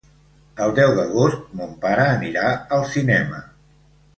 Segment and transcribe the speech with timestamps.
[0.63, 2.47] El deu d'agost mon pare anirà
[2.79, 3.47] al cinema.